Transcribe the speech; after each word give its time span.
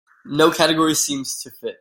No 0.25 0.49
category 0.51 0.95
seems 0.95 1.37
to 1.43 1.51
fit. 1.51 1.77